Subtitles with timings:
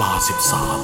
[0.00, 0.80] ลาสิบสาม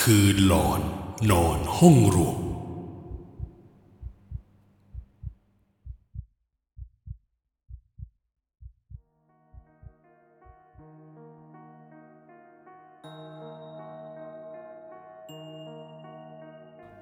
[0.00, 0.80] คืนหลอน
[1.30, 2.37] นอนห้องรวม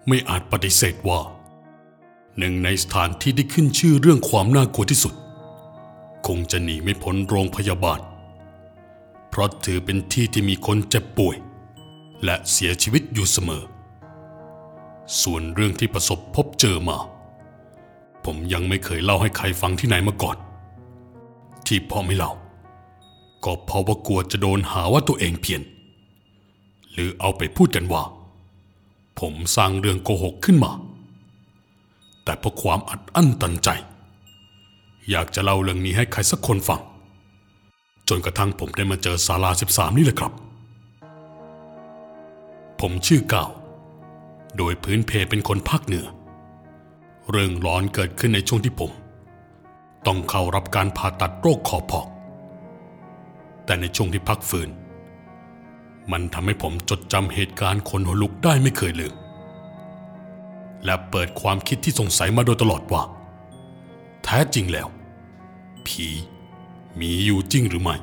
[0.08, 1.20] ไม่อาจปฏิเสธว่า
[2.38, 5.14] หนึ่งในสถานที่ที่ขึ้นชื่อเรื่องความน่ากลัวที่สุด
[6.26, 8.00] คงจะหนีไม่พ้นโรงพยาบาล
[9.28, 11.36] เพราะถือเป็นที่ที่มีคนเจ็บป่วย
[12.24, 13.62] และเสียชีวิตอยู่เสมอ
[15.22, 16.98] ส่วนเรื่องที่ประสบพบเจอมา
[18.24, 20.36] ผมยังไม่เคยเล่าให้ใครฟังที่ไหนมาก่อน
[21.66, 22.32] ที่พ่อไม่เล่า
[23.44, 25.62] ก็เพราะว่ากลัวจะโดนหาว่าตัวเองเพี้ยน
[26.92, 28.02] หรือเอาไปพูดกันว่า
[29.20, 30.72] ผมสร้างเรื่องโกหกขึ้นมา
[32.24, 33.68] แต่เพราะความอัดอั้นตันใจ
[35.10, 36.80] อยากจะเล่าเรื่องนี้ให้ใครสักคนฟัง
[38.08, 40.32] จนกระทั่งผมได้มาเจอศาลา13นี่แหละครับ
[42.80, 43.50] ผมชื่อก้าว
[44.56, 46.06] โดยพื้นเพเป็นคนภาคเหนือ
[47.30, 48.90] เรื่องร้อนเกิดขึ้นในช่วงที่ผม
[50.06, 52.06] ต้องเข้ารับการผ่าตัดโรคคอพอก
[53.64, 54.68] แต่ในช่วงที่พักฟื้น
[56.12, 59.14] มันทำให้ผมจดจำเหตุการณ์คนหัวลุกได้ไม่เคยลืม
[60.84, 63.02] และเปิดความคิดที่สงสัยมาโดยตลอดว่า
[64.24, 64.88] แท้จริงแล้ว
[65.86, 66.08] ผี
[67.00, 67.96] มีอยู่จริงหรือไม่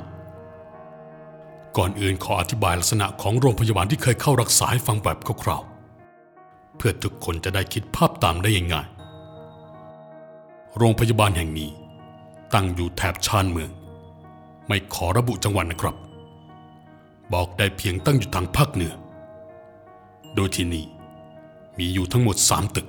[1.77, 11.69] ก่อนอื่นขออธิบายลักษณะของโรงพยาบาลที่เคยเข้ารักษาให้ฟังแบบคร่าวๆ เพื่อทุกคนจะได้คิดภาพตามได้ง่ายๆโรงพยาบาลแห่งนี้
[12.53, 13.71] ตั้งอยู่แถบชานเมือง
[14.67, 15.95] ไม่ขอระบุจังหวัดนะครับ
[17.33, 18.93] บอกได้เพียงตั้งอยู่ทางภาคเหนือ
[20.35, 20.85] โดยที่นี่
[21.77, 22.87] มีอยู่ทั้งหมดสามตึก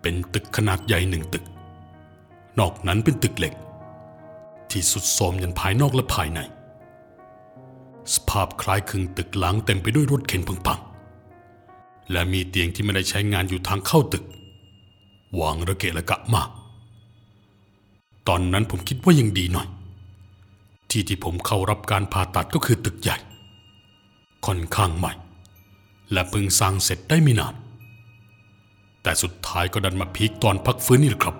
[0.00, 1.44] เป็นตึกขนาดใหญ่หนึ่งตึก
[2.58, 3.54] นอกนั้นเป็นตึกเหล็ก
[4.70, 6.40] ที่สุดโทมยันภายนอกและภายใน
[8.14, 14.24] สภาพคล้ายคลึงตึกหลังเต็มไปด้วยรถเข็นพังๆ และมีเตียงที่ไม่ได้ใช้งานอยู่ทางเข้าตึก
[15.40, 16.48] วางระเกะระกะมาก
[18.28, 19.68] ตอนนั้นผมคิดว่ายังดีหน่อย
[20.90, 23.16] ที่ที่ผมเข้ารับการผ่าตัดก็คือตึกใหญ่
[24.46, 25.12] ค่อนข้างใหม่
[26.12, 27.54] และเพิ่งสร้างเสร็จได้ไม่นาน
[29.02, 31.36] แต่สุดท้ายก็ดันมาพีคตอนพักฟื้นนี่แหละครับ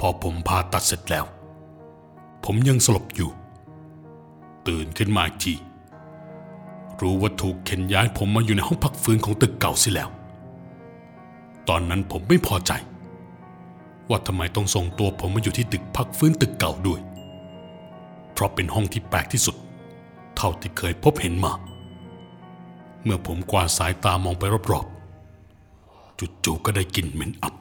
[0.00, 1.24] พอผมผ่าตัดเสร็จแล้ว
[2.44, 3.30] ผมยังสลบอยู่
[4.68, 5.54] ตื่นขึ้นมาอีกที
[7.00, 10.08] รู้ว่าถูกเข็นย้ายผมมาอยู่ในห้องพักฟื้นของตึกเก่าสิแล้ว
[11.68, 12.72] ตอนนั้นผมไม่พอใจ
[14.08, 17.00] ว่าทำไมต้องส่งตัวผมมาอยู่ที่ตึกพักฟื้นตึกเก่าด้วย
[18.32, 19.56] เพราะเป็นห้องที่แปลกที่สุด
[20.36, 21.52] เท่าที่เคยพบเห็นมา
[23.04, 24.42] เมื่อผมกวาดสายตามองไป
[24.72, 27.54] รอบๆจู่ๆก็ได้กลิ่นเหม็นอับ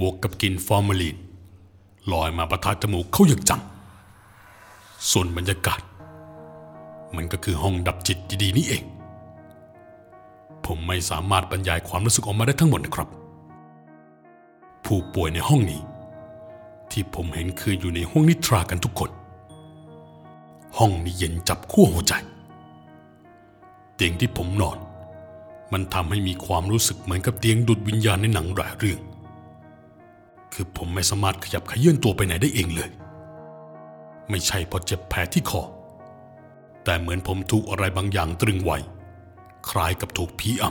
[0.00, 1.16] บวกกับกลิ่นฟอร์มาลีน
[2.12, 3.62] ลอยมาประทะจมูกเขาอย่างจัง
[5.10, 5.80] ส่วนบรรยากาศ
[7.16, 8.82] มันก็คือห้องดับจิตดีๆนี่เอง
[10.64, 13.08] ผมไม่สามารถบรรยายความรู้สึกออกมาได้ทั้งหมดนะครับ
[14.84, 15.80] ผู้ป่วยในห้องนี้
[16.90, 19.10] ที่ผมเห็นคืออยู่ในห้องนิทรากันทุกคน
[20.78, 22.14] ห้องนี้เย็นจับขั้วหัวใจ
[23.94, 24.78] เตียงที่ผมนอน
[25.72, 29.00] มันทำให้มีความรู้สึกเหมือนกับเตียงดูดวิญญาณในหนังหลายเรื่อง
[30.52, 32.90] คือผมไม่สามารถขยับขยื่นตัวไปไหนได้เองเลย
[34.30, 35.62] ไม่ใช่เพราะเจ็บแผลที่คอ
[36.84, 38.78] แต่เหมือนผมถูกอะไรบางอย่างตรึงไว้
[39.68, 40.64] คล้ายกับถูกผีอ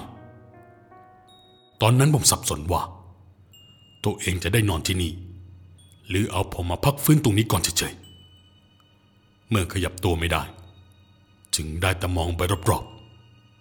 [0.91, 2.81] ำตอนนั้นผมสับสนว่า
[4.05, 5.11] ตัวเองจะได้นอนที่นี่
[6.09, 7.93] หรือเอาผมมาพักฟื้นตรงนี้ก่อนเฉย
[9.49, 10.43] เมื่อขยับตัวไม่ได้
[11.55, 12.85] จึงได้แต่มองไปรอบ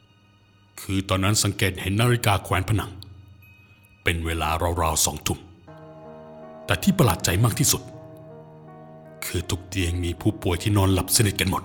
[0.03, 2.91] ๆคือตอนนั้นสังเกตเห็นนาฬิกาแขวนผนัง
[4.03, 4.49] เป็นเวลา
[4.82, 5.38] ราวๆสองทุ่ม
[6.64, 7.82] แต่ที่ประหลาดใจมากที่สุด
[9.25, 11.62] คือทุกเตียงมีผู้ป่วยที่นอนหลับสนิทกันหมด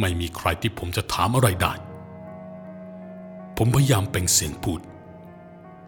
[0.00, 1.72] ไม่มีใครที่ผมจะถามอะไรได้
[3.56, 4.80] ผมพยายามเปล่งเสียงพูด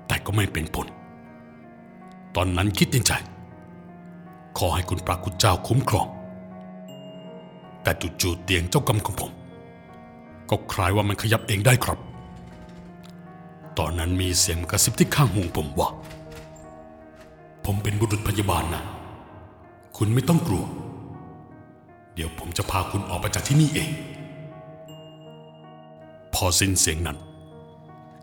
[0.06, 0.86] แต่ก็ไม่เป็นผล
[2.36, 3.12] ตอนนั้นคิดในใจ
[4.58, 6.08] ขอให้คุณพระคุณเจ้าคุ้มครอง
[7.82, 9.30] แต่จู่ๆเตียงเจ้ากรรมของผม
[10.50, 11.98] ก็คล้ายว่ามันขยับเองได้ครับ
[13.78, 15.88] ตอนนั้นมีเสียงกระซิบที่ข้างหูผมว่า
[17.64, 18.82] ผมเป็นบุรุษพยาบาลนะ
[19.96, 20.64] คุณไม่ต้องกลัว
[22.14, 23.90] เดี๋ยวผมจะพาคุณออกไปจากที่นี่เอง
[26.34, 27.18] พอสิ้นเสียงนั้น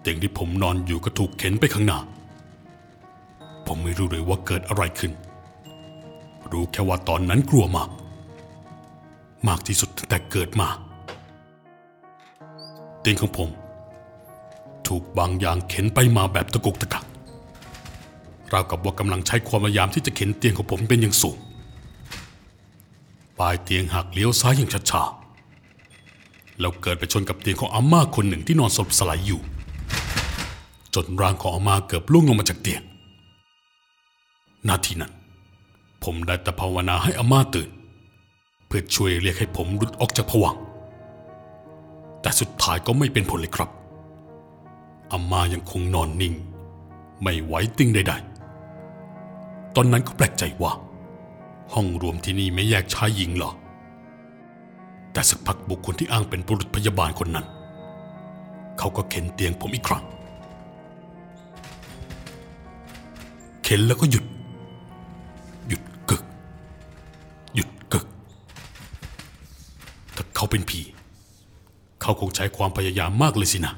[0.02, 2.00] เตียงที่ผมนอนอยู่ก็ถูกเข็นไปข้างหน้า
[3.68, 5.12] ผมไม่รู้เลยว่าเกิดอะไรขึ้น
[6.52, 7.90] รู้แค่ว่าตอนนั้นกลัวมาก
[9.48, 10.68] มากที่สุดตั้งแต่เกิดมา
[13.02, 13.50] เตียงของผม
[14.88, 17.00] ถูกบางอย่างเข็นไปมาแบบตะกุกตะกั
[18.52, 21.38] กราวกับว่ากำลังใช้ความพยายามที่จะเข็นเตียงของผมเป็นอย่างสูง
[23.40, 29.42] ปลายเตียงหักเลี้ยวซ้ายอย่างช้าๆแล้วเกิดไปชนกับเตียงของอาม่าคนหนึ่งที่นอนสลบสลายอยู่
[30.94, 32.82] จนร่างของอาม่าเกือบล่วงลงมาจากเตียง
[34.68, 35.14] นาทีนั้น
[36.04, 37.70] ผมได้แต่ภาวนาให้อาม่าตื่น
[38.68, 40.56] เพื่อช่วยเรียกให้ผมหลุดออกจากผวัง
[42.22, 43.70] แต่สุดท้ายก็ไม่เป็นผลเลยครับ
[45.12, 46.34] อามายังคงนอนนิ่ง
[47.22, 50.72] ไม่ไหวติงใดๆ ตอนนั้นก็แปลกใจว่า
[51.74, 53.52] ห้องรวมที่นี่ไม่แยกชายหญิงเหรอ
[55.12, 57.46] แต่สักพักบุคคลที่อ้างเป็นบุรุษพยาบาลคนนั้น
[58.78, 60.04] เขาก็เข็นเตียงผมอีกครั้ง
[63.64, 64.26] เข็นแล้วก็หยุด
[72.40, 73.74] ใช้ความพยายามมากเลยสินะ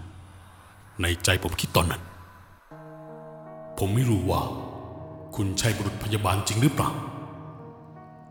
[1.02, 2.02] ในใจผมคิดตอนนั้น
[3.78, 4.42] ผมไม่รู้ว่า
[5.36, 6.90] คุณใช่บุรุษพยาบาลจริงหรือเปล่า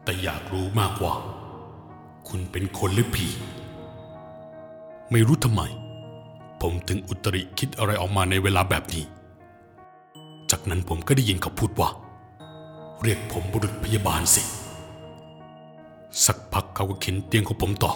[0.05, 1.15] แต่อยากรู้มากกว่า
[2.29, 3.27] คุณเป็นคนหรือผี
[5.11, 5.63] ไม่รู้ทำไม
[6.63, 9.05] ผมถึงอุตริคิดอะไรออกมาในเวลาแบบนี้
[10.51, 11.89] จากนั้นผมก็ได้ยินเขาพูดว่า
[13.03, 14.43] เรียกผมบุรุษพยาบาลสิ
[16.25, 17.93] สักพักเขาก็เข็นเตียงของผมต่อ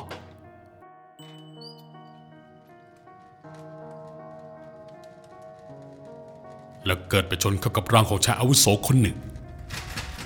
[6.87, 9.19] แล้วเกิดไปชนเข้ากับร่างของชายอาวุโสคนหนึ่ง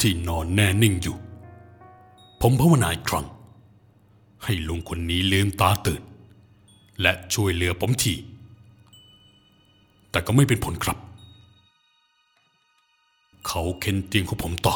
[0.00, 1.16] ที่นอนแน่นิ่งอยู่
[2.40, 3.26] ผมภาวนาอีกครั้ง
[4.44, 6.02] ให้ลุงคนนี้ลืมตาตื่น
[7.00, 8.14] และช่วยเหลือผมที
[10.10, 10.98] แต่ก็ไม่เป็นผลครับ
[13.46, 14.74] เขาเค้นเตียงของผมต่อ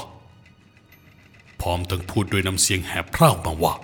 [1.61, 3.75] พร้อมทั้งพูดด้วยน้ำเสียงแหบพร่ามาว่า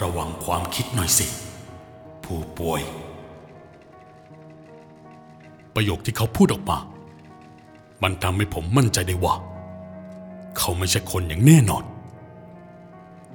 [0.00, 1.26] ระวังความคิดหน่อยสิ
[2.24, 2.82] ผู้ป่วย
[5.74, 6.78] ประโยคที่เขาพูดออกมา
[8.02, 9.34] มันทำให้ผมมั่นใจได้ว่า
[10.58, 11.84] เขาไม่ใช่คนอย่างแน่นอน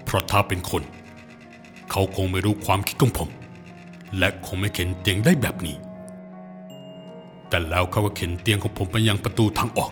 [0.03, 0.83] เพราะถ้าเป็นคน
[1.91, 3.30] เขาคงไม่รู้ความคิดของผม
[4.18, 5.75] และคงไม่เข็นเตียงได้แบบนี้
[7.50, 9.91] แต่แล้วเขาก็เข็นเตียงของผมไปยังประตูทางออก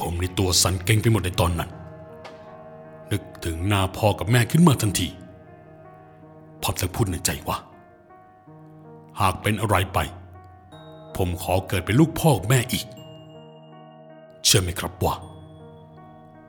[0.00, 1.70] ผมในตัวสั่นเกร็งไปหมดในตอนนั้น
[3.10, 5.08] นึกถึงหน้าพ่อกับแม่ขึ้นมาทันที
[6.62, 7.58] พร้อมทั้งพูดในใจว่า
[9.20, 9.98] หากเป็นอะไรไป
[11.16, 12.84] ผมขอเกิดเป็นลูกพ่อแม่อีก
[14.44, 15.14] เชื่อไหมครับว่า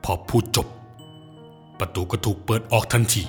[0.04, 0.66] พอพูดจบ
[1.78, 3.22] ประตูก็ถูกเปิดออกทันที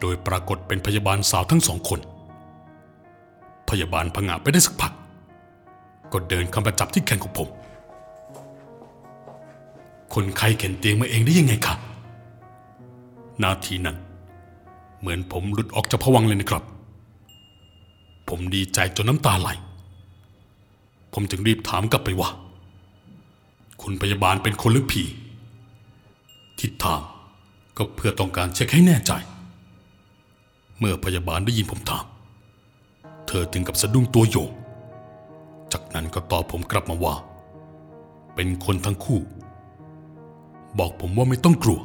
[0.00, 2.00] โดยปรากฏเป็นพยาบาลสาวทั้งสองคน
[3.70, 4.92] พยาบาลผงาไปได้สักพัก
[6.12, 7.48] ก็เดินเข้ามาจับที่แขนของผม
[10.14, 11.74] คนไข้เข็นเตียงมาเองได้ยังไงคะ
[13.42, 13.96] นาทีนั้น
[15.00, 16.62] เหมือนผมหลุดออกจากผวังเลยนะครับ
[18.34, 19.48] ผมดีใจจนน้ำตาไหล
[21.12, 22.30] ผมจึงรีบถามกลับไปว่า
[23.82, 25.02] คุณพยาบาลเป็นคนหรือผี
[26.58, 27.02] ที่ถาม
[27.76, 29.12] ก็เพื่อต้องการเช็คให้แน่ใจ
[30.78, 32.04] เมื่อพยาบาลได้ยินผมถาม
[33.26, 34.50] เธอถึงกับสะดุ้งตัวโยง
[35.72, 37.14] จากนั้นก็ตอบผมกลับมาว่า
[38.34, 39.20] เป็นคนทั้งคู่
[40.78, 41.80] บอกผมว่าไม่ต้องกลัว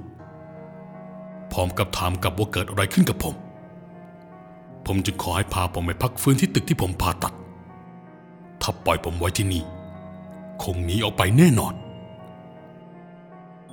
[1.51, 3.36] พร้อมกับถามกลับว่าเกิดอะไรขึ้นกับผม
[4.88, 7.34] ผมจึงขอให้พาผมไปพักฟื้นที่ตึกที่ผมผ่าตัด
[8.62, 9.63] ถ้าปล่อยผมไว้ที่นี่
[10.63, 11.74] คงหนีออกไปแน่นอน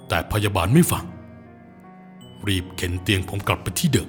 [0.09, 1.05] แต่พยาบาลไม่ฟัง
[2.49, 4.09] รีบเข็นเตียงผมกลับไปที่เดิม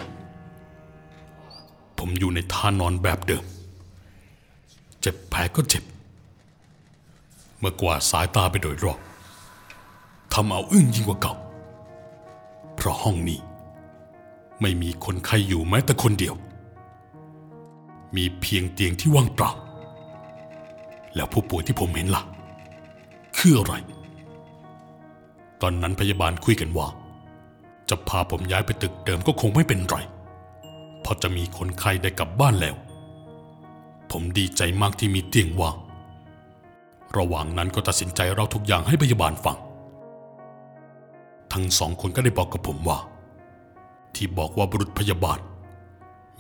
[1.98, 3.44] ผมอยู่ในท่านอนแบบเดิม
[5.02, 5.84] เจ็บแผลก็เจ็บ
[7.60, 9.00] เมื่อกว่าสายตาไปโดยรอบ
[10.34, 11.36] ทำเอาอึ้งยิ่งกว่าเก่า
[12.76, 13.40] เพราะห้องนี้
[14.62, 16.36] ไม่มีคนไข้อยู่แม้แต่คนเดียว
[18.16, 19.52] มีเพียงเตียงที่ว่างเปล่า
[21.16, 22.24] แล้วผู้ป่วยที่ผมเห็นล่ะ
[23.38, 23.74] คืออะไร
[25.62, 26.88] ตอนนั้นพยาบาลคุยกันว่า
[27.90, 29.98] จะพาผมย้ายไปตึกเดิมก็คงไม่เป็นไร
[31.02, 32.76] เพราะจะมีคนไข้ได้กลับบ้านแล้ว
[34.12, 35.76] ผมดีใจมากที่มีเตียงว่าง
[37.18, 39.58] ระหว่างนั้นก็ตัดสินใจเล่าทุกอย่างให้พยาบาลฟัง
[41.54, 43.00] ทั้งสองคนก็ได้บอกกับผมว่า
[44.16, 45.40] ที่บอกว่าบุรุษพยาบาล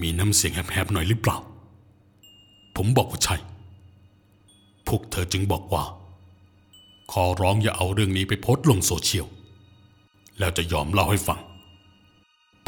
[0.01, 1.37] มีน้ำเสียงแหบๆหน่อยหรือเปล่า
[2.75, 3.35] ผมบอกว่าใช่
[4.87, 5.83] พวกเธอจึงบอกว่า
[7.11, 9.25] ขอร้องอย่าเอาเรื่องนี้ไปโพสต์ลงโซเชียล
[10.39, 11.39] แล้วจะยอมเล่าให้ฟัง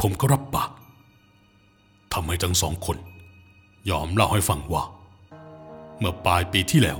[0.00, 0.70] ผมก็รับปาก
[2.12, 2.96] ทำให้ทั้งสองคน
[3.90, 4.82] ยอมเล่าให้ฟังว่า
[5.98, 6.98] เมื่อปลายปีที่แล้ว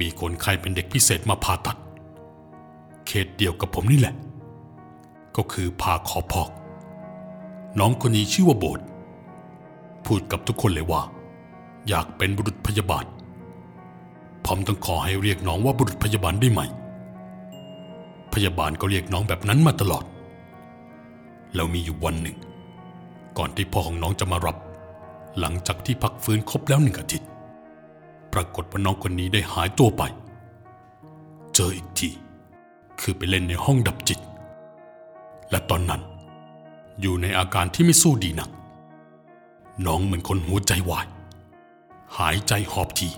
[0.00, 1.76] มีคนไข้เป็นเด็กพิเศษมาผ่าตัด
[3.06, 4.14] เขตเดียวกับผมนี่แหละ
[5.36, 6.50] ก็คือพาขอพอก
[7.78, 8.80] น้องคนนี้ชื่อว่าโบส
[10.06, 11.02] พูดกับทุกคนเลยว่า
[11.88, 13.04] อยากเป็นบุรุษพยาบาล
[14.46, 16.60] ผมต้องขอให้เรียกน้องว่าบุรุษพยาบาลได้ไหม
[18.34, 20.04] พยาบาลก็เรียกน้องแบบนั้นมาตลอด
[21.54, 22.36] แล้วมีอยู่วันหนึ่ง
[23.38, 24.56] ก่อนที่พ่อของน้องจะมารับ
[25.38, 27.28] หลังจากที่พักฟื้นครบแล้วหนึ่งอาทิตย์
[28.32, 30.02] ปรากฏว่าน้องคนนี้ได้หายตัวไป
[31.54, 32.10] เจออีกที
[33.00, 34.20] คือไปเล่นในห้องดับจิต
[35.50, 36.02] และตอนนั้น
[37.00, 38.50] อยู่ในอาการที่ไม่สู้ดีนัก
[39.86, 41.06] น้องเหมือนคนหัวใจวาย
[42.20, 43.08] หายใจหอบที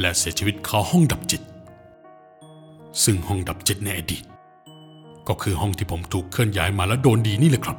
[0.00, 1.42] และเสียชีวิตคาห้องดับจิต
[3.04, 4.24] ซึ่งห้องดับจิตในอดีต
[5.28, 7.78] ก็คือห้องที่ผมถูกเคลื่อนย้ายมาแล้วโดนดีนี่แหละครับ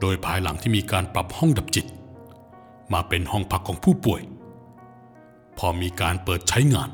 [0.00, 1.86] โดยภายหลังที่มีการปรับห้องดับจิต
[2.92, 4.20] มาเป็นห้องพักของผู้ป่วย
[5.58, 6.90] พอมีการเปิดใช้งาน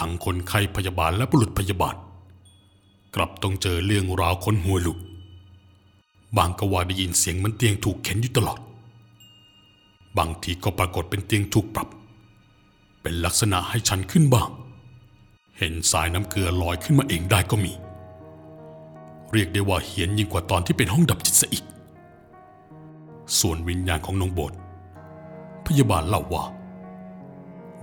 [0.00, 1.94] ทั้งคนไข้พยาบาลและบุรุษพยาบาล
[3.14, 4.98] กลับต้องเจอเรื่องราวคนหัวลุก
[6.36, 8.60] บางก็ว่าได้ยินเสียงมันเตียงถูกเข็นอยู่ตลอด
[10.18, 11.88] บางทีก็ปรากฏเป็นเตียงถูกปรับ
[13.02, 14.48] เป็นลักษณะให้ชันขึ้นบ้าง
[15.58, 17.72] เห็นสายน้ำเกลือลอยขึ้นมาเองได้ก็มี
[19.32, 21.64] เรียกได้ว่าเหียนยิ่งกว่าตอนที่เป็นห้องดับจิตซะอีก
[23.40, 24.52] ส่วนวิญญาณของน้องโบท
[25.66, 26.44] พยาบาลเล่าว่า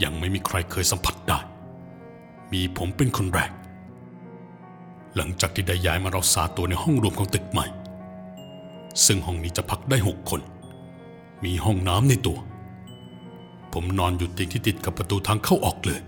[0.04, 1.40] ยังไม่มีใครเคยสัมผัสได้
[2.52, 3.52] มีผมเป็นคนแรก
[5.16, 7.66] หลังจากที่ได้ย้ายมารักษาตัวในห้องรวมของตึกใหม่
[9.06, 10.42] ซึ่งห้องนี้จะพักได้หกคน
[11.44, 12.38] มีห้องน้ำในตัว
[13.74, 16.02] ผมนอนอยู่เตียงที่ติดกับประตูทางเข้าออกเลย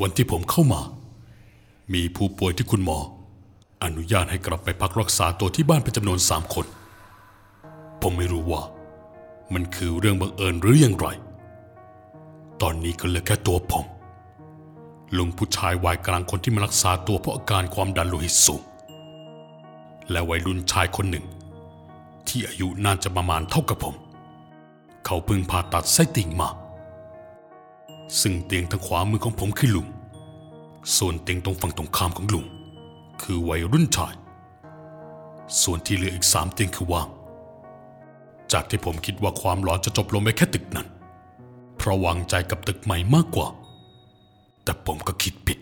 [0.00, 0.80] วันที่ผมเข้ามา
[1.94, 2.98] มีผู้ป่วยที่คุณหมอ
[3.84, 6.66] อนุญาตให้กลับไปพักรักษาตัวที่บ้านเป็นจำนวนสามคน
[8.02, 8.62] ผมไม่รู้ว่า
[9.54, 11.08] มันคือเรื่องบังเอิญหรืออย่างไร
[12.62, 13.86] ตอนนี้ก็เหลือแค่ตัวผม
[15.16, 18.62] ลุงผู้ชายวัยกลางคนที่มารักษาตัวเพราะอาการความดันโลหิตสูง
[20.10, 21.24] และวัยรุ่นชายคนหนึ่ง
[22.28, 23.94] ที่อายุน่าจะประมาณเท่ากับผม
[25.06, 26.48] เขาเพิ่งผ่าตัดไส้ติ่งมา
[28.20, 29.86] ซึ่งเตียงทางขวามือของผมคือลุง
[30.96, 32.46] ส่วนเตียงตรงฝั่งตรงข้ามของลุง
[33.22, 34.14] คือวัยรุ่นชาย
[35.62, 37.08] ส่วนที่เหลืออีกสามเตียงคือว่าง
[38.52, 40.88] จากที่ผมคิดว่าความร้อนจะจบลงไปแค่ตึกนั้น
[41.76, 43.48] เพราะวางใจกับตึกใหม่มากกว่า
[44.64, 45.58] แต่ผมก็คิดผิด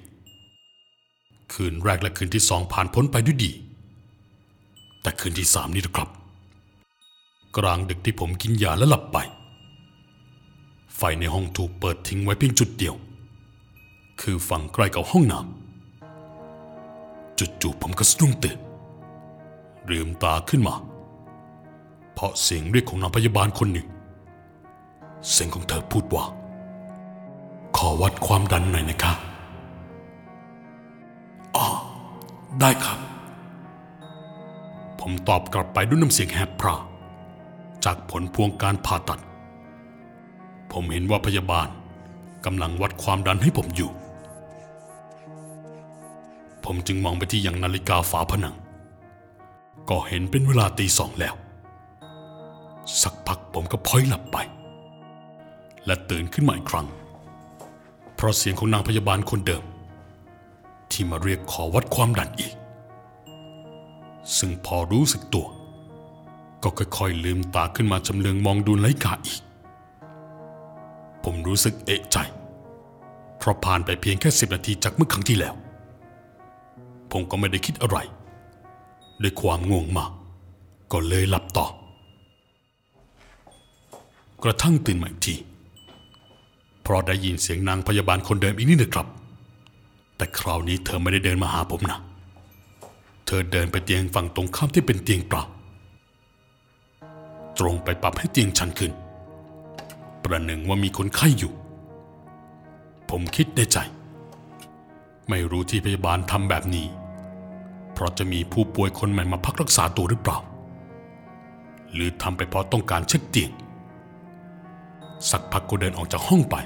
[1.53, 3.53] คืนแรกและคืนที่สองผ่านพ้นไปด้วยดี
[5.03, 6.09] แต่คืนที่สามนี่นะครับ
[7.57, 9.19] กลางดึกที่ผมกินยาและหลับไป
[10.97, 12.95] ไฟในห้องถูกเปิดทิ้งไว้เพียงจุดเดียว
[14.21, 18.59] คือฝั่งใกล้กับห้องน้ำจู่ๆผมก็สะดุ้งตื่น
[19.91, 20.75] ลืมตาขึ้นมา
[22.15, 23.87] เพราะเสียงเรียกของนางพยาบาลคนหนึ่ง
[25.31, 26.25] เสียงของเธอพูดว่า
[27.77, 29.13] ขอวัดความดันหน่อยนะคะ
[31.57, 31.67] อ๋อ
[32.61, 32.99] ได้ครับ
[35.01, 36.75] ผมตอบกลับไปด้วยน้ำเสียงแหบพร่า
[37.85, 39.21] จากผลพวงการผ่าตัด
[40.73, 41.69] ผมเห็นว่าพยาบาล
[42.45, 43.91] กำลังวัดความดันให้ผมอยู่
[46.65, 48.57] ผมจึงมองไปที่ยังนาฬิกาฝาผนัง
[49.89, 51.35] ก็เห็นเป็นเวลาตีสองแล้ว
[53.03, 54.37] สักพักผมก็พลอยหลับไป
[55.87, 56.87] และตื่นขึ้นมาอีกครั้ง
[58.15, 59.65] เพราะเสียงของนางพยาบาลคนเดิม
[60.91, 62.55] ที่มาเรียกขอวัดความดันอีก
[64.39, 65.47] ซึ่งพอรู้สึกตัว
[66.63, 69.43] ก็ค่อยๆลืมตาขึ้นมาจำเลืองมองดูนาฬิกาอีก
[71.25, 72.17] ผมรู้สึกเอะใจ
[73.39, 75.55] เพราะผ่านไปเพียงแค่สิบนาทีจากเมื่อครั้งที่แล้ว
[77.11, 77.99] ผมก็ไม่ได้คิดอะไร
[79.23, 80.11] ด้วยความง่วงมาก
[80.93, 81.67] ก็เลยหลับต่อ
[84.45, 85.35] กระทั่งตื่นมาอีกที
[86.83, 89.07] เพราะได้ยินเสียงนางพยาบาลคนเดิมอีกนิดนึ่งครับ
[90.17, 91.99] แต่คราวนี้เธอไม่ได้เดินมาหาผมนะ
[93.27, 95.43] เธอเดินไปเตียงฝั่งตรงข้ามที่เป็นเตียงเปล่า
[97.59, 98.93] ตรงไปปรับให้เตียงชันขึ้น
[100.23, 101.53] ประหนึ่งว่ามีคนไข้อยู่
[103.11, 103.79] ผมคิดในใจ
[105.29, 106.87] ไม่รู้ที่พยาบาลทำแบบนี้
[107.93, 110.39] เพราะจะมีผู้ป่วยคนใหม่มาพักรักษาตัวหรือเปล่า
[111.93, 113.51] หรือทำไปเพราะต้องการเช็คเตียง
[115.31, 116.57] สักพักก็เดินออกจากห้องไป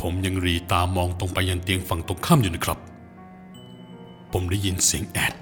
[0.00, 2.78] ผมยังรีตามองตรงไปยังเตียงฝั่งตรงข้ามอยู่นะครับ
[4.32, 5.34] ผมได้ยินเสียงแอด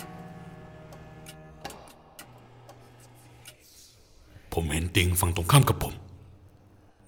[4.54, 5.94] ผมเห็นเตียงฝั่งตรงข้ามกับผม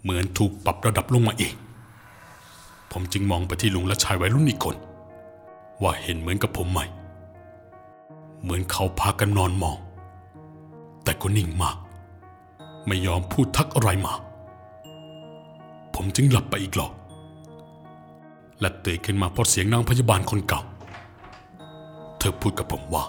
[0.03, 1.55] เหมือนถูกปรับระดับลงมาเอง
[2.93, 4.77] ผมจึงมองไปที่ลุงและชายวัยรุ่นอีกคน
[5.83, 6.81] ว่าเห็นเหมือนกับผมไหม
[8.43, 9.79] เหมือนเขาพากันนอนมอง
[11.05, 11.77] แต่ก็นิ่งมาก
[12.87, 14.13] ไม่ยอมพูดทักอะไรมา
[15.95, 16.93] ผมจึงหลับไปอีกหรอก
[18.61, 20.61] และตื่นขึ้นมาเพราะเสียงนางพยาบาลคนเก่า
[22.19, 23.05] เธอพูดกับผมว่า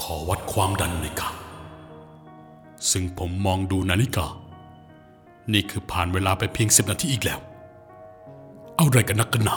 [0.00, 1.30] ขอวัดความดันหน่อยค่ะ
[2.90, 4.26] ซึ่งผมมองดูนาฬิกา
[5.52, 7.40] นี่คือผ่านเวลาไปเพียงสิบนาทีอีกแล้ว
[8.76, 9.56] เอาอะไรกันนักกันหนา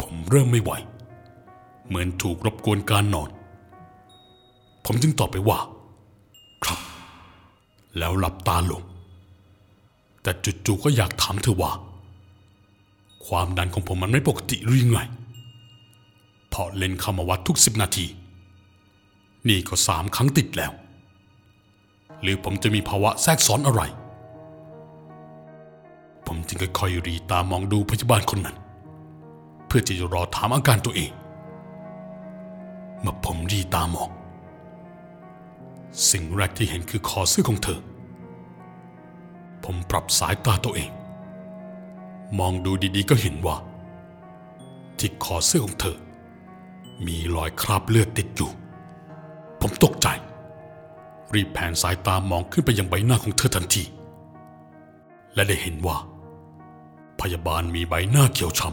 [0.00, 0.72] ผมเริ่มไม่ไหว
[1.86, 3.30] เหมือนถูกรบกวนการนอน
[4.84, 5.58] ผมจึงตอบไปว่า
[6.64, 6.78] ครับ
[7.98, 8.82] แล้วหลับตาลง
[10.22, 10.30] แต่
[10.66, 11.72] จู่ๆก็อยากถามเธอว่า
[13.26, 15.00] ความดันของผมมันไม่ปกติหรือยังไง
[16.48, 18.06] เพราะเล่นเข้ามาวัดทุกสิบนาที
[19.48, 20.72] นี่ก็สามครั้งติดแล้ว
[22.22, 23.82] หรือผมจะมีภาวะแทรกซ้อนอะไร
[26.26, 28.56] ผมจึงค่อยๆรีตามองดูพยาบาลคนนั้น
[29.66, 31.10] เพื่อจะรอถามอาการตัวเอง
[33.00, 34.10] เมื่อผมรีตามอง
[36.10, 37.80] สิ่งแรกที่เห็นคือคอเสื้อของเธอ
[39.64, 40.90] ผมปรับสายตาตัวเอง
[42.38, 43.56] มองดูดีๆก็เห็นว่า
[44.98, 45.96] ที่คอเสื้อของเธอ
[47.06, 48.50] มีรอยคราบเลือดติดอยู่
[49.60, 50.08] ผมตกใจ
[51.34, 53.84] รีบแผนสายตามองขึ้นไปยังใบหน้าของเธอทันที
[55.34, 55.96] และได้เห็นว่า
[57.20, 58.68] พยาบาลมีใบหน้าเขียวช้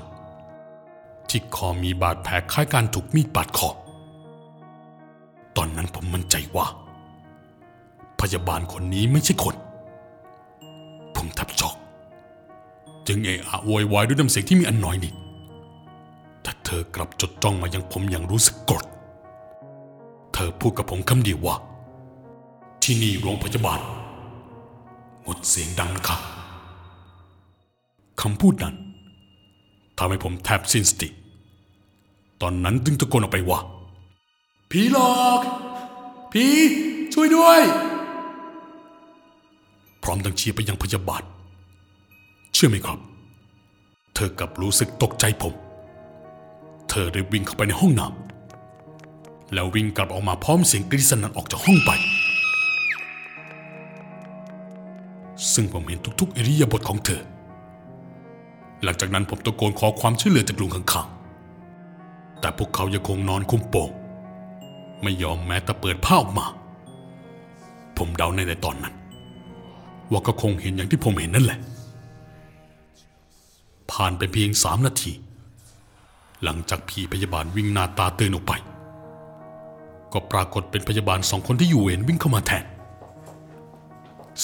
[0.61, 3.69] ำที่คอมีบาดแผลคล้ายการถูกมีดบาดคอ
[5.55, 6.67] ตอนนั้นผมมั่นใจว่า
[8.19, 9.55] พยาบาลคนนี้ไม่ใช่คน
[11.15, 11.75] ผมแทบช็อก
[13.07, 15.15] จึงเอะอะโวยวายด้วยน้ำเสียงที่มีอันน้อยนิด
[16.41, 18.85] แต่เธอกลับจดจ้องมายังผมอย่างรู้สึกกรธ
[20.33, 21.55] เธอพูดกับผมคำเดียวว่า
[22.83, 23.79] ที่นี่โรงพยาบาล
[25.25, 26.21] งดเสียงดังครับ
[28.21, 28.75] คำพูดนั้น
[29.97, 31.09] ทำให้ผมแทบสิ้นสติ
[32.41, 33.59] ตอนนั้นจึงตะโกนออกไปว่า
[34.71, 35.41] ผีหลอก
[36.31, 36.45] ผี
[37.13, 37.61] ช่วยด้วย
[40.03, 41.23] พร้อมดังเชียร์ไปยังพยาบาล
[42.53, 42.99] เชื่อไหมครับ
[44.15, 45.53] เธอกลับรู้สึกตกใจผม
[46.89, 51.91] เธอได้วิ่งเข้าไปในห้องน้ำแล้ววิ่งกลับออกมาพร้อมเสียงกรีดสนั่นออกจากห้องไป
[55.53, 57.21] ซึ่งผมเห็นทุกๆอิริยาบถของเธอ
[58.83, 63.89] หลังจากนั้นผมตะโกนขอความช่วยเหลือจากลุงข้างๆ แต่พวกเขายังคงนอนคุมโปง
[65.03, 66.45] ไม่ยอมแม้แต่เปิดผ้าออกมา
[67.97, 68.95] ผมเดาในในตอนนั้น
[70.11, 71.59] ว่าก็คงเห็นอย่างที่ผมเห็นนั่นแหละ
[73.91, 75.11] ผ่านไปเพียงสามนาที
[76.43, 78.53] หลังจากพี่พยาบาลวิ่งหน้าตาตื่นออกไป
[80.13, 82.65] ก็ปรากฏเป็นพยาบาลสองคนที่อยู่เวรวิ่งเข้ามาแทน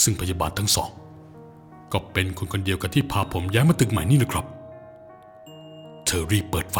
[0.02, 0.89] ซึ่งพยาบาลทั้งสอง
[1.91, 4.45] ก็เป็นคนคนเดียวกับที่พาผมย้ายมาตึกใหม่นี่นะครับ
[6.06, 6.78] เธอรีบเปิดไฟ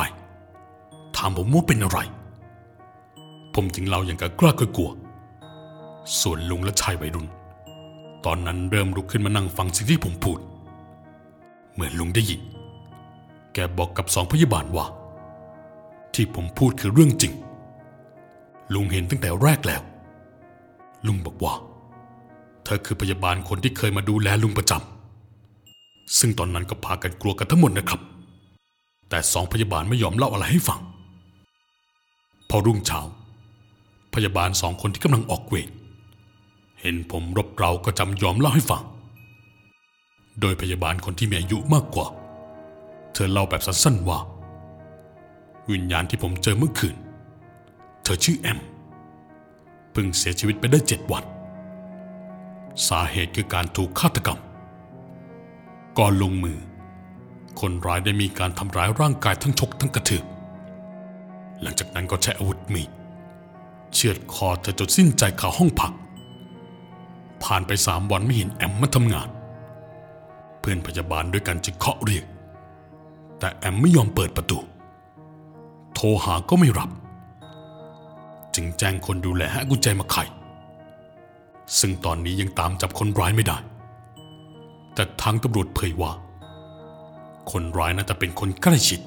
[1.16, 2.00] ถามผมว่าเป็นอะไร
[3.54, 4.90] ผมจึงเล่าอย่างกับกล้ากลัว
[6.22, 7.28] ส่วนลุงและชายวัยรุ่น
[8.26, 10.40] ตอนนั้นเริ่มลุกขึ้นมานั่งฟังสิ่งที่ผมพูด
[11.74, 12.42] เมื่อลุงได้ยิน
[13.54, 14.86] แกบอกกับสองพยาบาลว่า
[16.14, 17.34] ที่ผมพูดคือเรื่องจริง
[18.74, 19.82] ลุงเห็นตั้งแต่แรกแล้ว
[21.08, 21.54] ลุงบอกว่า
[22.70, 28.02] ธอคือพยาบาลคนที่เคยมาดูแลลุงประจำซึ่งตอนนั้นก็พากันกลัวกันทั้งหมดนะครับ
[29.10, 30.80] แต่สองพยาบาลไม่ยอมเล่าอะไรให้ฟัง
[32.50, 33.02] พอรุ่งเช้า
[34.14, 35.70] พยาบาลสองคนที่กำลังออกเวร
[36.82, 38.84] เห็นผมรบเราก็จำยอมเล่าให้ฟัง
[40.42, 42.08] โดยพยาบาลคนที่มีอายุมากกว่า
[43.14, 44.20] เธอเล่าแบบสั้นๆว่า
[45.72, 46.96] วิญญาณที่ผมเจอเมื่อคืน
[48.04, 48.60] เธอชื่อแอม
[49.92, 51.24] เพิ่งเสียชีวิตไปได้เจ็ดวัน
[52.88, 54.40] สาเหตุคือการถูกฆาตกรรม
[55.98, 56.58] ก่อนลงมือ
[57.60, 60.24] คนร้ายได้มีการทำร้ายร่างกายทั้งชกทั้งกระทืบ
[61.62, 62.90] หลังจากนั้นก็ใช้อาวุธมีด
[63.94, 65.94] เชือดคอเธอจนสิ้นใจคาห้องพัก
[67.44, 69.30] ผ่านไปสามวันไม่เห็นแอมมาทำงาน
[70.60, 72.26] เพื่อนพยาบาลด้วยกันจึงเคาะเรียก
[73.40, 74.60] แต่แอมไม่ยอมเปิดประตู
[75.94, 76.90] โทรหาก็ไม่รับ
[78.56, 80.18] จึงแจ้งคนดูแลให้กุญแจมาไข
[81.80, 83.58] ซึ่งตอนนี้ยังตามจับคนร้ายไม่ได้
[84.94, 86.12] แต่ทางตำรวจเผยว่า
[87.52, 89.00] คนร้ายน่าจะเป็นคนใกล้ชิด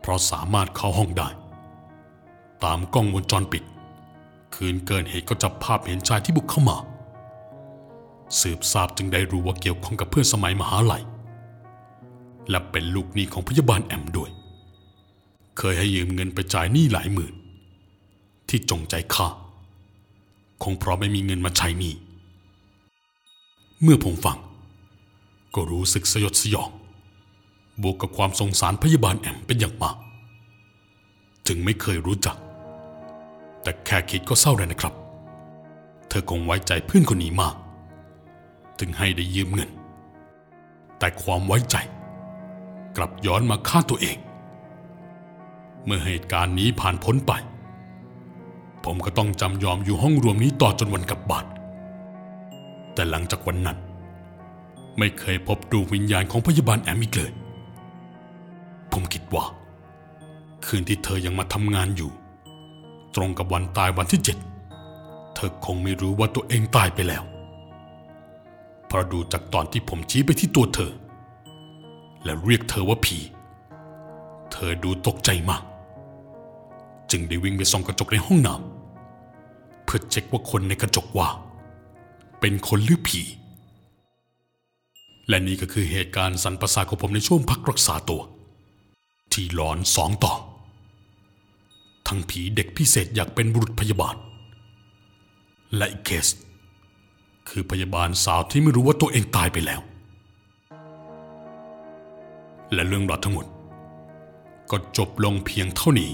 [0.00, 1.28] เพราะสามารถเข้าห้องได้
[2.64, 3.64] ตามกล้องวงจรปิด
[4.54, 6.76] คืนเกินเหตุก็จับภาพเห็นชายที่บุกเข้ามา
[8.40, 11.02] สืบทราบจึงได้รู้ว่าเกี่ยวข้องกับเพื่อนสมัยมหาลัย
[12.50, 14.30] และเป็นลูกหนี้ของพยาบาลแอมด้วย
[15.58, 17.34] เคยให้ยืมเงินไปจ่ายหนี้หลายหมื่น
[18.48, 19.28] ที่จงใจฆ่า
[20.62, 21.94] คงเพราะไม่มีเงินมาใช้หนี้
[23.82, 24.38] เมื่อผมฟัง
[25.54, 26.70] ก็รู้สึกสยดสยอง
[27.82, 29.96] บวกกับความสงสารพยาบาลแอมเป็นอย่างมาก
[31.46, 32.36] ถึงไม่เคยรู้จัก
[33.62, 34.94] แต่แค่คิดก็เศร้าเลยนะครับ
[36.08, 37.54] เธอคงไว้ใจเพื่อนคนนี้มาก
[38.78, 39.70] ถึงให้ได้ยืมเงิน
[40.98, 41.76] แต่ความไว้ใจ
[42.96, 44.16] กลับย้อนมาฆ่าตัวเอง
[45.84, 47.32] เมื่อเหตุการณ์นี้ผ่านพ้นไป
[48.84, 51.46] ผมก็ต้องจำยอมอยู่ห้องรวมนี้ต่อจนวันกลับบ้าน
[52.94, 53.78] แต่หลังจากวันนั้น
[54.98, 57.32] ไม่เคยพบดวงวิญญาณของพยาบาลแอมอีกเลย
[58.92, 59.44] ผมคิดว่า
[60.64, 62.10] คืนที่เธอยังมาทำงานอยู่
[63.14, 64.38] ตรงกับวันตายวันที่เจ็ด
[65.34, 67.22] เธอคงไม่รู้ว่าตัวเองตายไปแล้ว
[68.86, 70.92] เพราะดูจากตอนที่ผมชี้ไปที่ตัวเธอ
[72.24, 73.18] และเรียกเธอว่าผี
[74.52, 75.62] เธอดูตกใจมาก
[77.10, 81.28] จึงได้วิ่งไปส่องกระจกในห้องน้ำเพื่อเช็คว่าคนในกระจกว่า
[82.40, 83.22] เป็นคนหรือผี
[85.28, 88.22] และนี่ก็คือเหตุการณ์สันประสาทของผมในช่วงพักรักษาตัว
[89.32, 90.34] ที่หลอนสองต่อ
[92.06, 94.16] ทั้งผีเด็กพิเศษอยากเป็นบุรุษพยาบาล
[95.76, 96.28] และอีกเคส
[97.48, 99.80] คือพยาบาลสาวที่ไม่รู้ว่าตัวเองตายไปแล้ว
[102.72, 103.46] และเรื่องราวทั้งหมด
[104.70, 106.12] ก็จบลงเพียงเท่านี้